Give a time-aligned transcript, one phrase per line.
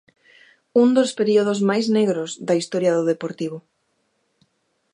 [0.83, 3.57] Un dos períodos máis negros da historia do Deportivo.